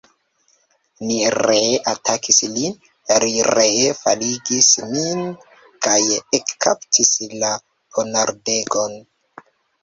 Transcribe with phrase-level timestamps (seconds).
[1.09, 2.79] Ni ree atakis lin,
[3.23, 5.21] li ree faligis nin
[5.89, 5.99] kaj
[6.39, 7.13] ekkaptis
[7.45, 8.99] la ponardegon.